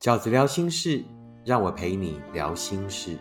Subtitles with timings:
[0.00, 1.04] 饺子聊心事，
[1.44, 3.18] 让我陪你聊心事。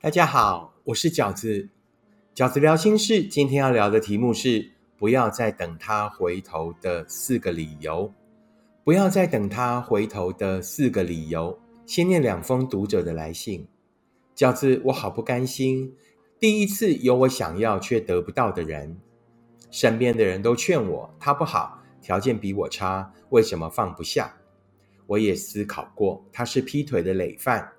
[0.00, 1.68] 大家好，我是饺子。
[2.34, 8.12] 饺子聊心事，今天要聊的题目是：不要再等他回头的四个理由。
[8.82, 11.56] 不要再等他回头的四个理由。
[11.86, 13.64] 先念两封读者的来信。
[14.36, 15.94] 饺子，我好不甘心。
[16.40, 18.96] 第一次有我想要却得不到的人，
[19.70, 24.34] 身边的人都劝我他不好，条件比我差，为什么放不下？
[25.06, 27.72] 我也思考过，他是劈腿的累犯，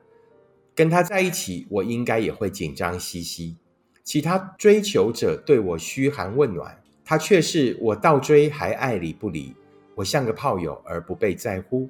[0.74, 3.58] 跟他在一起，我应该也会紧张兮兮。
[4.04, 9.56] 其他追求者对我嘘寒问暖，他却是我倒追还爱理不理，
[9.96, 11.90] 我像个炮友而不被在乎。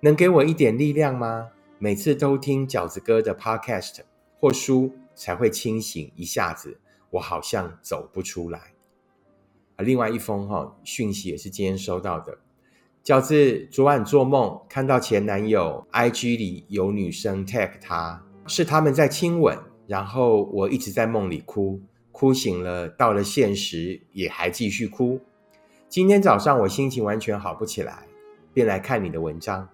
[0.00, 1.50] 能给我一点力量吗？
[1.82, 4.02] 每次都听饺子哥的 podcast
[4.38, 6.78] 或书才会清醒一下子，
[7.10, 8.72] 我好像走不出来。
[9.74, 12.38] 啊，另外一封哈讯息也是今天收到的，
[13.02, 19.58] 饺子昨晚做梦看到前男友 IG 里有女生 tag 他，是他们在亲吻。
[19.88, 21.80] 然后我一直在梦里哭，
[22.12, 25.20] 哭醒了，到了现实也还继续哭。
[25.88, 28.06] 今天早上我心情完全好不起来，
[28.54, 29.68] 便来看你的文章，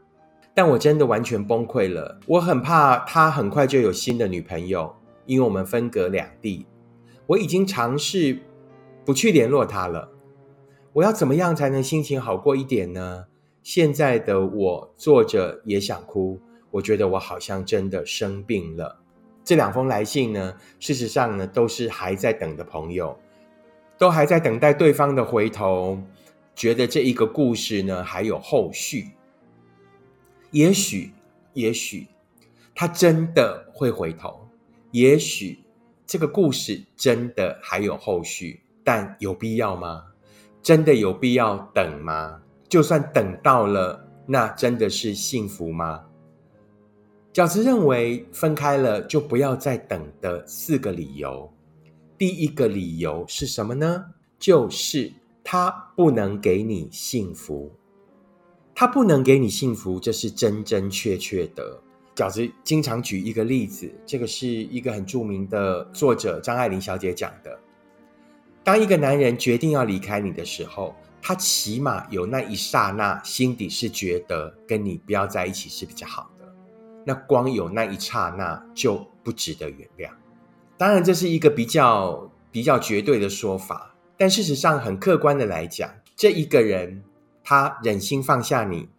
[0.58, 2.18] 但我真的完全崩溃了。
[2.26, 4.92] 我很怕他很快就有新的女朋友，
[5.24, 6.66] 因为我们分隔两地。
[7.28, 8.40] 我已经尝试
[9.04, 10.10] 不去联络他了。
[10.94, 13.26] 我要怎么样才能心情好过一点呢？
[13.62, 16.40] 现在的我坐着也想哭，
[16.72, 18.98] 我觉得我好像真的生病了。
[19.44, 23.16] 这两封来信呢，事实上呢，都是还在等的朋友，
[23.96, 25.96] 都还在等待对方的回头，
[26.56, 29.12] 觉得这一个故事呢还有后续。
[30.50, 31.12] 也许，
[31.54, 32.06] 也许
[32.74, 34.48] 他真的会回头，
[34.92, 35.58] 也许
[36.06, 40.04] 这个故事真的还有后续，但有必要吗？
[40.62, 42.40] 真的有必要等吗？
[42.68, 46.04] 就算等到了，那真的是幸福吗？
[47.32, 51.52] 饺子认为分开了就不要再等的四个理由，
[52.16, 54.06] 第一个理由是什么呢？
[54.38, 55.12] 就是
[55.44, 57.72] 他不能给你幸福，
[58.80, 61.76] 他不能给你幸福，这是真真确确的。
[62.14, 67.58] 饺子经常举一个例子，这个是一个很著名的作者张爱玲小姐讲的：
[68.62, 76.46] 当一个男人决定要离开你的时候，他起码有那一刹那心底是觉得跟你不要在一起是比较好的。
[77.04, 80.08] 那光有那一刹那就不值得原谅。
[80.76, 87.02] 当然，这是一个比较比较绝对的说法，但事实上很客观的来讲，这一个人
[87.50, 88.90] 他忍心放下你，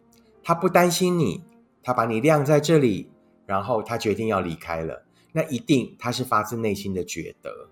[0.42, 1.44] 他不担心你，
[1.84, 3.12] 他把你晾在这里，
[3.46, 7.70] 然后他决定要离开了，那一定他是发自内心的觉得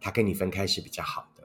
[0.00, 1.44] 他跟你分开是比较好的。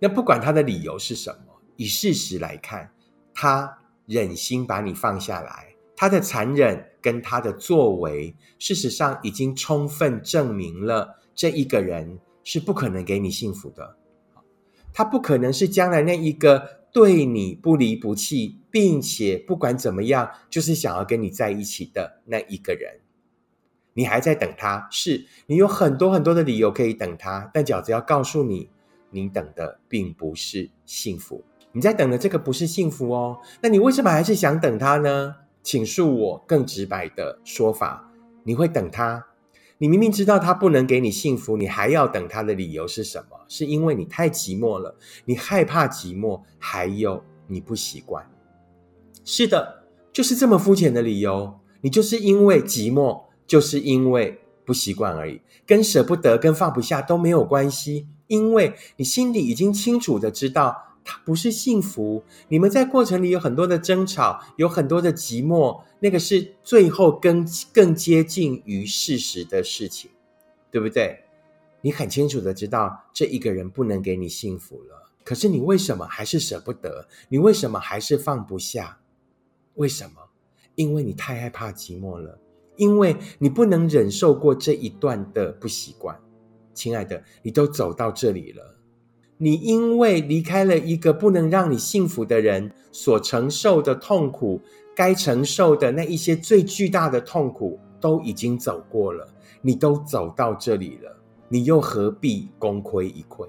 [0.00, 2.90] 那不管他的理由是什么，以事实来看，
[3.32, 5.76] 他忍心把你放下来。
[5.94, 13.96] 他的残忍跟他的作为，事实上已经充分证明了这一个人是不可能给你幸福的。
[14.92, 23.00] 他不可能是将来那一个对你不离不弃，并且不管怎么样就是想要跟你在一起的那一个人。
[23.92, 28.70] 你还在等他，是你有很多很多的理由可以等他，但饺子要告诉你，
[29.10, 31.44] 你等的并不是幸福。
[31.72, 35.36] 你在等的这个不是幸福哦，那你为什么还是想等他呢？
[35.62, 38.10] 请恕我更直白的说法，
[38.44, 39.26] 你会等他？
[39.78, 43.36] 你明明知道他不能给你幸福，你还要等他的理由是什么？
[43.46, 48.26] 是因为你太寂寞了，你害怕寂寞，还有你不习惯。
[49.24, 51.60] 是的，就是这么肤浅的理由。
[51.82, 60.85] 你就是因为寂寞，就是因为不习惯而已，跟舍不得、跟放不下都没有关系，因为你心里已经清楚的知道。
[61.08, 70.10] 他不是幸福，你们在过程里有很多的争吵，有很多的寂寞，那个是最后更更接近于事实的事情，
[70.68, 71.20] 对不对？
[71.80, 77.06] 你很清楚的知道这一个人不能给你幸福了，可是你为什么还是舍不得？
[77.28, 78.98] 你为什么还是放不下？
[79.74, 80.28] 为什么？
[80.74, 82.40] 因为你太害怕寂寞了，
[82.76, 86.20] 因为你不能忍受过这一段的不习惯。
[86.74, 88.75] 亲爱的，你都走到这里了。
[89.38, 94.60] 你因为离开了一个不能让你幸福的人，所承受的痛苦，
[94.94, 99.28] 该承受的那一些最巨大的痛苦，都已经走过了。
[99.60, 101.16] 你都走到这里了，
[101.48, 103.48] 你又何必功亏一篑？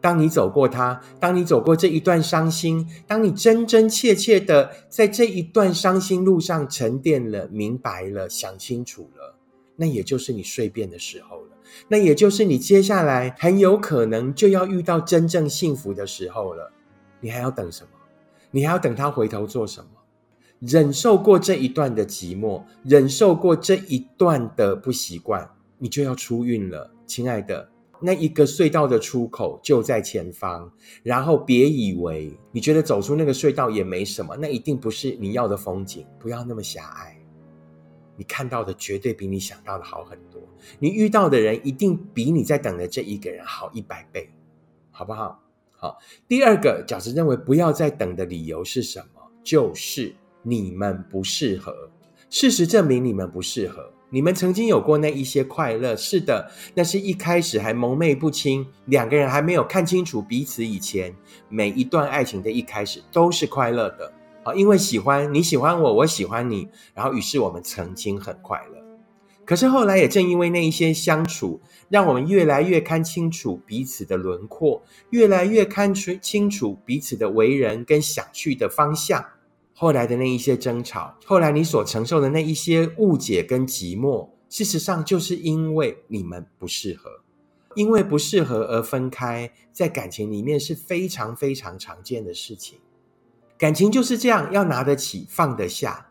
[0.00, 9.36] 当你走过它，当你走过这一段伤心，当你真真切切的在这一段伤心路上沉淀了、明白了、想清楚了，
[9.76, 11.51] 那也就是你蜕变的时候了，
[11.88, 16.72] 那也就是你接下来很有可能就要遇到真正幸福的时候了。
[17.20, 17.90] 你还要等什么？
[18.50, 19.86] 你还要等他回头做什么？
[20.60, 27.68] 忍受过这一段的寂寞，忍受过这一段的不习惯，你就要出运了，亲爱的。
[28.04, 30.70] 那一个隧道的出口就在前方，
[31.04, 36.04] 然后别以为你觉得走出那个隧道也没什么，那一定不是你要的风景。
[36.18, 37.16] 不要那么狭隘，
[38.16, 40.40] 你看到的绝对比你想到的好很多。
[40.78, 44.30] 你遇到的人一定比你在等的这一个人好一百倍，
[44.90, 45.40] 好不好？
[45.76, 45.98] 好。
[46.28, 49.22] 第二个饺子认为不要再等的理由是什么？
[49.42, 51.90] 就是你们不适合。
[52.30, 53.92] 事实证明你们不适合。
[54.08, 61.16] 你们曾经有过那一些快乐，是的，那是一开始还蒙昧不清，两个人还没有看清楚彼此以前，
[61.48, 64.12] 每一段爱情的一开始都是快乐的
[64.44, 68.82] 啊，因为喜欢你喜欢我，我喜欢你，然后于是我们曾经很快乐。
[69.44, 79.24] 可是后来也正因为那一些相处，让我们越来越看清楚彼此的轮廓，越来越看出清楚彼此的为人跟想去的方向。
[79.74, 87.10] 后来的那一些争吵，后来你所承受的那一些误解跟寂寞，事实上就是因为你们不适合，
[87.74, 92.78] 因为不适合而分开，在感情里面是非常非常常见的事情。
[93.62, 96.08] 感情就是这样，要拿得起放得下。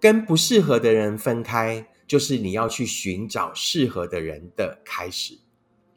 [0.00, 5.34] 跟不适合的人分开，就是你要去寻找适合的人的开始。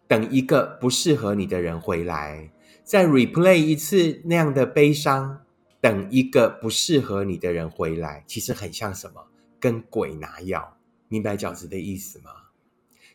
[0.05, 2.51] 等一个不适合你的人回来，
[2.83, 5.39] 再 replay 一次那样的悲伤。
[5.79, 9.27] 等一个不适合你的人回来，其实很像什么？
[9.61, 10.75] 跟鬼拿药，
[11.07, 12.31] 明白饺子的意思吗？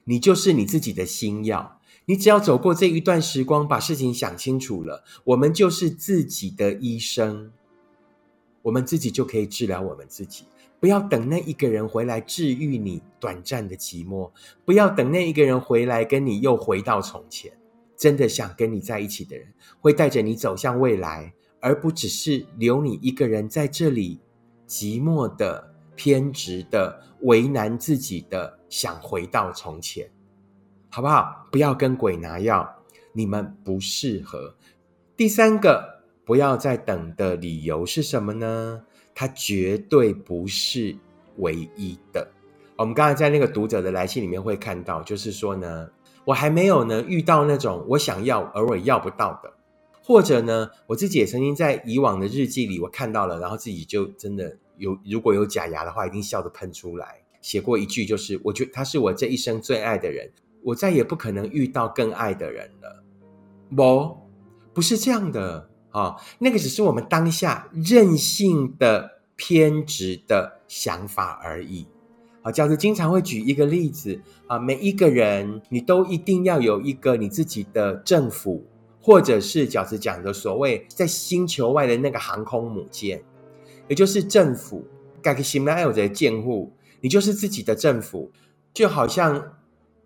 [0.05, 7.53] 你就是你自己的心药，你只要走过这一段时光，把事情想清楚了，我们就是自己的医生，
[8.67, 10.45] 我们自己就可以治疗我们自己。
[10.81, 14.29] 不要等那一个人回来治愈你短暂的寂寞，
[14.65, 17.53] 不要等那一个人回来跟你又回到从前。
[17.97, 19.47] 真的想跟你在一起的人，
[19.81, 21.33] 会带着你走向未来。
[21.61, 24.21] 而不只是留你一个人在这里，
[24.67, 30.11] 寂寞的、偏执的、为难自己的，想回到从前，
[30.91, 31.47] 好不好？
[31.53, 32.69] 不要跟鬼拿药，
[33.13, 34.57] 你们不适合。
[35.17, 35.96] 第三个，
[36.27, 38.83] 不要再等的理由是什么呢？
[39.15, 40.95] 它绝对不是
[41.37, 42.29] 唯一的。
[42.77, 45.89] 我们刚才在那个读者的来信里面会看到，就是说呢，
[46.25, 49.53] 我还没有呢遇到那种我想要而我要不到的。
[50.03, 57.23] 或者呢，我自己也曾经在以往的日记里，我看到了，然后自己就真的有，如果有假牙的话，一定笑得喷出来。
[57.41, 60.29] 写过一句，就是我觉得他是我这一生最爱的人，
[60.65, 63.05] 我再也不可能遇到更爱的人了。
[63.75, 64.17] 不，
[64.75, 71.87] 不是这样的啊，那个只是我们当下任性的偏执的想法而已。
[72.43, 78.67] 啊，教授经常会举一个例子啊，每一个人你都一定要有一个你自己的政府。
[78.99, 83.23] 或者是饺子讲的所谓在星球外的那个航空母舰，
[83.87, 84.85] 也就是政府，
[85.23, 88.33] 盖个新来有的建户，你就是自己的政府，
[88.75, 89.53] 就好像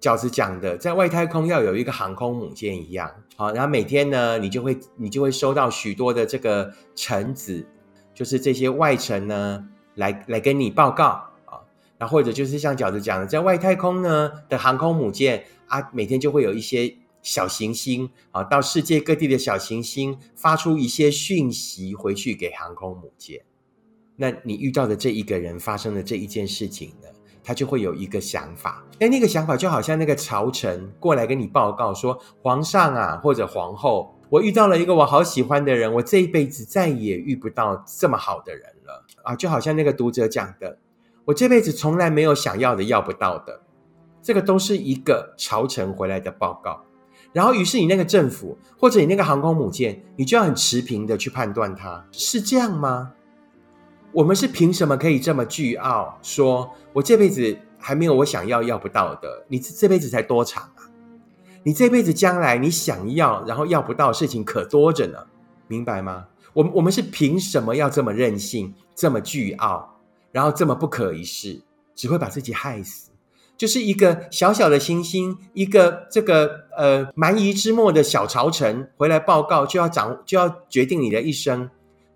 [0.01, 3.13] 饺子讲的，在外太空要有一个航空母舰一样。
[3.37, 7.67] 好，然后每天呢，你就会你就会收到许多的这个臣子，
[8.15, 11.07] 就是这些外臣呢，来来跟你报告
[11.45, 11.61] 啊。
[11.99, 16.97] 那或者就是像饺子讲的，在外太空呢的航空母舰啊，每天就会有一些。
[17.23, 23.39] 小行星啊，到世界各地的小行星发出一些讯息回去给航空母舰。
[24.17, 27.09] 那你遇到的这一个人发生的这一件事情呢，
[27.43, 28.85] 他就会有一个想法。
[29.01, 40.79] 哎，那个想法就好像那个朝臣过来跟你报告说：“皇上啊，或者皇后，我遇到了一个我好喜欢的人，我这一辈子再也遇不到这么好的人了啊！”就好像那个读者讲的
[41.27, 43.61] ：“我这辈子从来没有想要的、要不到的。”
[44.23, 46.85] 这个都是一个朝臣回来的报告。
[47.33, 53.13] 然后，于是你那个政府或者你那个航空母舰，你就要很持平的去判断它是这样吗？
[54.13, 59.45] 我们是凭什么可以这么倨傲，说我这辈子还没有我想要要不到的？
[59.49, 60.91] 你这辈子才多长啊？
[61.63, 65.19] 你这辈子将来你想要然后要不到的事情可多着呢，
[65.69, 66.27] 明白吗？
[66.53, 70.01] 我们我们是凭什么要这么任性，这么倨傲，
[70.33, 71.61] 然后这么不可一世，
[71.95, 73.11] 只会把自己害死？
[73.57, 81.71] 就是一个小小的星星，一个这个呃蛮夷之末的小朝臣回来报告，就要掌就要决定你的一生，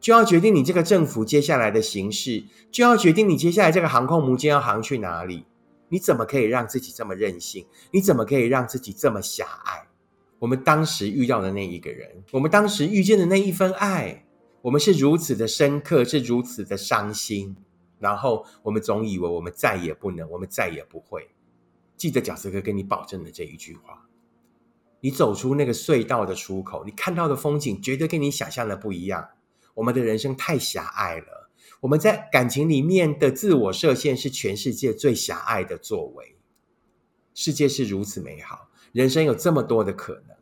[0.04, 5.46] 就要决定你这个政府接下来的形势，就要决定你接下来这个航空母舰要航去哪里。
[5.88, 7.66] 你怎么可以让自己这么任性？
[7.90, 9.86] 你怎么可以让自己这么狭隘？
[10.38, 14.26] 我们当时遇到的那一个人，我们当时遇见的那一份爱，
[14.60, 17.56] 我们是如此的深刻，是如此的伤心。
[17.98, 21.26] 然后我们总以为我们再也不能，我们再也不会。
[21.96, 24.06] 记得饺子哥跟你保证的这一句话：
[25.00, 29.26] 你走出那个隧道的出口，你看到的风景绝对跟你想象的不一样。
[29.74, 31.50] 我们的人生太狭隘了，
[31.80, 36.36] 我们在感情里面的自我设限是全世界最狭隘的作为。
[37.34, 40.36] 世界是如此美好，人生有这么多的可能，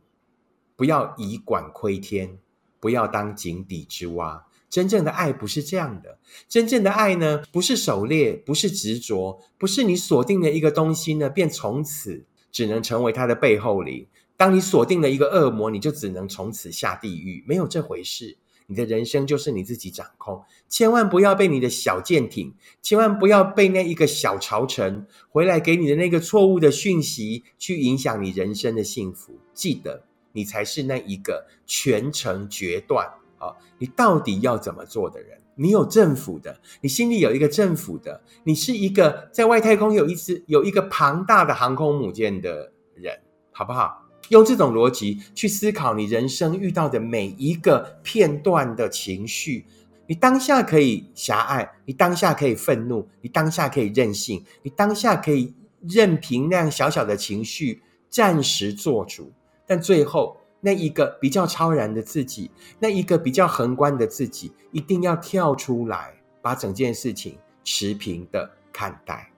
[0.76, 2.38] 不要以管窥天，
[2.78, 4.46] 不要当井底之蛙。
[4.68, 14.06] 真正的爱不是这样的，真正的爱呢，不是狩猎，不是执着，不是你锁定了一个东西呢，便从此只能成为它的背后灵。
[14.36, 18.38] 当你锁定了一个恶魔，你就只能从此下地狱，没有这回事。
[18.72, 29.34] 你的人生就是你自己掌控，千万不要被你的小舰艇，千万不要被那一个小朝臣回来给你的那个错误的讯息去影响你人生的幸福。
[29.52, 33.06] 记得，你才是那一个全程决断。
[33.36, 35.38] 啊，你到底要怎么做的人？
[35.54, 44.01] 你有政府的，你心里有一个政府的，你是一个在外太空有一只有一个庞大的航空母舰的人，好不好？
[44.32, 49.66] 用这种逻辑去思考你人生遇到的每一个片段的情绪，
[50.06, 55.54] 你当下可以狭隘，你当下可以愤怒，你当下可以任性，你当下可以
[55.86, 59.30] 任凭那样小小的情绪暂时做主，
[59.66, 60.38] 但最后。
[60.64, 62.48] 那一个比较超然的自己，
[62.78, 69.32] 那一个比较宏观的自己，一定要跳出来，把整件事情持平的看待，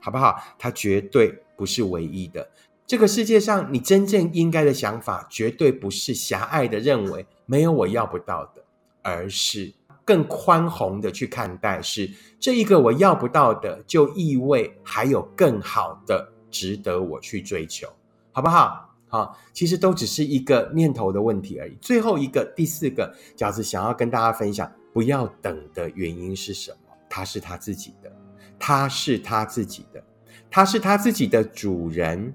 [0.00, 0.42] 好不好？
[0.58, 2.48] 它绝对不是唯一的。
[2.88, 8.64] 这个世界上，你真正应该的想法，绝对不是狭隘的认为没有我要不到的，
[9.02, 9.70] 而是
[10.06, 17.86] 更宽宏的去看待，是这一个我要不到的，就意味还有更好的值得我去追求，
[18.32, 18.88] 好不好？
[19.08, 21.76] 好，其实都只是一个念头的问题而已。
[21.82, 26.94] 最后一个，第四个饺子想要跟大家分享，不要等的原因是什么？
[27.10, 28.10] 他是他自己的，
[28.58, 30.02] 他是他自己的，
[30.50, 32.34] 他是他自己的主人。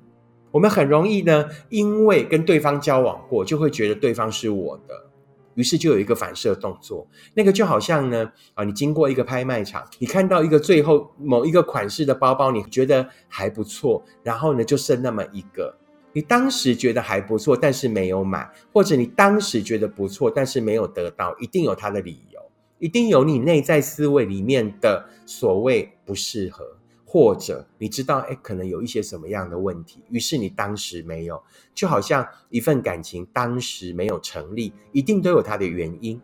[0.54, 5.08] 我们很容易呢，因为跟对方交往过，就会觉得对方是我的，
[5.56, 7.08] 于是就有一个反射动作。
[7.34, 15.76] 那个就好像呢，啊，你经过一个拍卖场，你看到一个最后某一个款式的包包，你觉得还不错，然后呢，就剩那么一个。
[16.16, 22.40] 你当时觉得还不错，但是没有买，或者你当时觉得不错，但是没有得到，一定有它的理由，
[22.78, 26.78] 一定有你内在思维里面的所谓不适合，
[27.14, 31.40] 或者你知道，哎，可能有一些什么样的问题，于是你当时没有，
[31.76, 36.20] 就好像一份感情当时没有成立，一定都有它的原因，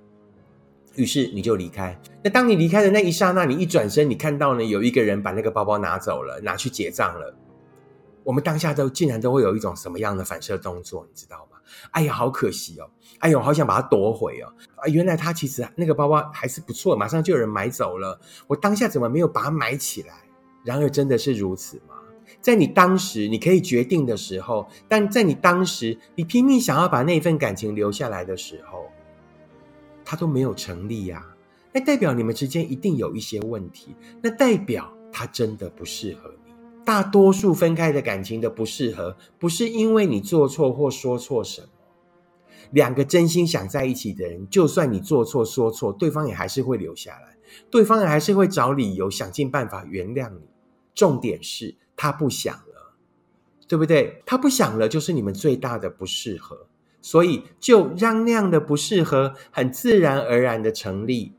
[0.95, 1.95] 于是你就离开。
[2.23, 7.35] 那当你离开的那一刹那，你一转身，你看到呢，有一个人把那个包包拿走了，拿去结账了。
[8.23, 11.57] 我们当下都竟然都会有一种什么样的反射动作，你知道吗？
[11.91, 12.89] 哎呀，好可惜哦！
[13.19, 14.51] 哎呦，好想把它夺回哦！
[14.77, 18.19] 啊，原来他其实那个包包还是不错，马上就有人买走了。
[18.47, 20.15] 我当下怎么没有把它买起来？
[20.63, 21.95] 然而真的是如此吗？
[22.41, 28.85] 在你当时你可以决定的时候，但在你当时你拼命想要把那份感情留下来的时候，
[30.05, 31.25] 它都没有成立呀。
[31.71, 36.53] 那代表你们之间一定有一些问题，那代表他真的不适合你。
[36.85, 41.67] 大多数分开的感情的不适合，不是因为你做错或说错什么。
[42.71, 47.37] 两个真心想在一起的人，就算你做错说错，对方也还是会留下来，
[47.69, 50.41] 对方也还是会找理由想尽办法原谅你。
[50.95, 52.93] 重点是他不想了，
[53.67, 54.21] 对不对？
[54.25, 56.67] 他不想了，就是你们最大的不适合，
[57.01, 61.33] 所以就让那样的不适合很自然而然的成立。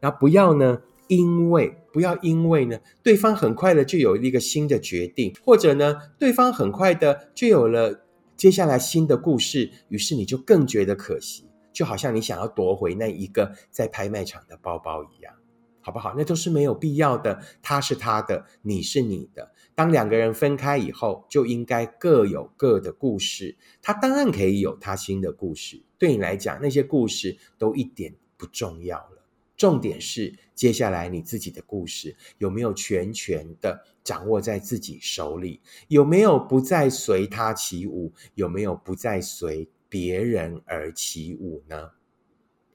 [0.00, 0.80] 然后不要呢？
[1.08, 8.04] 因为不要因为呢，对方很快的就有一个新的决定，或者呢，对方很快的就有了
[8.38, 15.34] 接下来新的故事，于是你就更觉得可惜，就好像你想要夺回那一个在拍卖场的包包一样，
[15.80, 16.14] 好不好？
[16.16, 17.42] 那都是没有必要的。
[17.60, 19.52] 他是他的，你是你的。
[19.74, 23.56] 当两个人分开以后，就应该各有各的故事。
[23.82, 29.24] 他当然可以有他新的故事，对你来讲，那些故事都一点不重要了。
[29.58, 35.60] 重点是，接下来你自己的故事有没有全权的掌握在自己手里？
[35.88, 38.12] 有没有不再随他起舞？
[38.36, 41.90] 有没有不再随别人而起舞呢？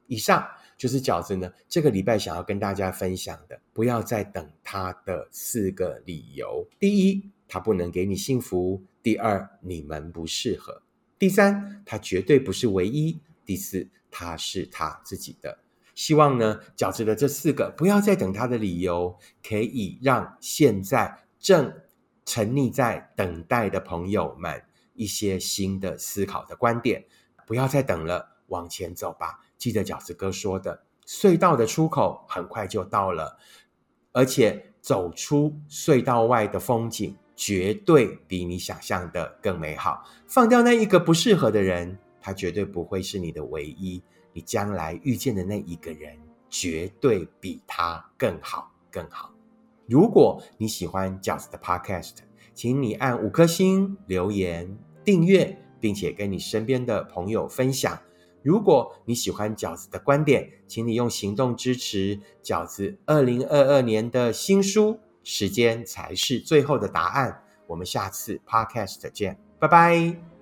[0.08, 0.46] 以上
[0.78, 10.84] 就是饺子呢这个礼拜想要跟大家分享的，不要再等他的四个理由：第一，他不能给你幸福；第二，你们不适合；
[11.18, 15.63] 第三，他绝对不是唯一；第四，他是他自己的。
[15.94, 21.74] 希望呢，饺子的这四个不要再等他的理由，可以让现在正
[22.26, 27.06] 沉溺在等待的朋友们一些新的思考的观点。
[27.46, 29.40] 不要再等了，往前走吧。
[29.58, 33.38] 记得饺子哥说的，隧道的出口很快就到了，
[34.14, 40.04] 而且走出隧道外的风景绝对比你想象的更美好。
[40.28, 44.02] 放掉那一个不适合的人，他绝对不会是你的唯一。
[44.34, 46.18] 你将来遇见的那一个人，
[46.50, 49.32] 绝对比他更好更好。
[49.88, 52.18] 如果你喜欢饺子的 Podcast，
[52.54, 58.00] 请你按五颗星、留言、订阅，并且跟你身边的朋友分享。
[58.42, 65.00] 如果你喜欢饺子的观点，请你用行动支持饺子二零二二年的新书。
[65.26, 67.44] 时间才是最后的答案。
[67.68, 70.33] 我们下次 Podcast 见，拜拜。